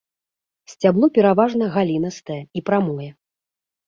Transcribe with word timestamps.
Сцябло 0.71 1.09
пераважна 1.17 1.67
галінастае 1.75 2.39
і 2.61 2.65
прамое. 2.71 3.11